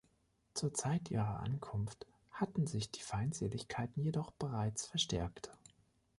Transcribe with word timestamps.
Zur 0.55 0.73
Zeit 0.73 1.11
ihrer 1.11 1.41
Ankunft 1.41 2.07
hatten 2.31 2.65
sich 2.65 2.89
die 2.89 3.03
Feindseligkeiten 3.03 4.01
jedoch 4.03 4.31
bereits 4.31 4.87
verstärkt. 4.87 5.51